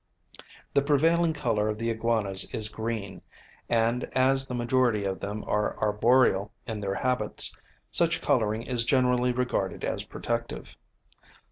The 0.73 0.81
prevailing 0.81 1.33
colour 1.33 1.69
of 1.69 1.77
the 1.77 1.91
iguanas 1.91 2.45
is 2.51 2.69
green; 2.69 3.21
and, 3.69 4.03
as 4.15 4.47
the 4.47 4.55
majority 4.55 5.03
of 5.05 5.19
them 5.19 5.43
are 5.45 5.77
arboreal 5.77 6.51
in 6.65 6.79
their 6.79 6.95
habits, 6.95 7.55
such 7.91 8.19
colouring 8.19 8.63
is 8.63 8.83
generally 8.83 9.31
regarded 9.31 9.83
as 9.83 10.05
protective. 10.05 10.75